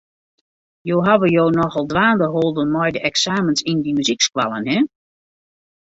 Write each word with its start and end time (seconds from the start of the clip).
Jo 0.89 0.97
hawwe 1.05 1.27
jo 1.35 1.43
nochal 1.55 1.85
dwaande 1.91 2.25
holden 2.33 2.69
mei 2.75 2.91
de 2.95 2.99
eksamens 3.09 3.61
op 3.71 3.77
dy 3.85 3.91
muzykskoallen, 3.97 4.67
hin. 4.71 4.85